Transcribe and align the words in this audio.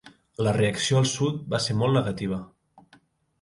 La 0.45 0.53
reacció 0.55 0.97
al 1.01 1.05
sud 1.11 1.43
va 1.55 1.61
ser 1.67 1.77
molt 1.83 1.97
negativa. 1.99 2.41